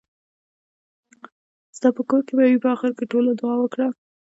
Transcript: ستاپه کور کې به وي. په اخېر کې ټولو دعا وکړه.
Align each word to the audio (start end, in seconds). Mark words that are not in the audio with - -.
ستاپه 1.77 2.01
کور 2.09 2.21
کې 2.27 2.33
به 2.37 2.43
وي. 2.49 2.57
په 2.63 2.69
اخېر 2.75 2.91
کې 2.97 3.05
ټولو 3.11 3.29
دعا 3.39 3.55
وکړه. 3.59 3.87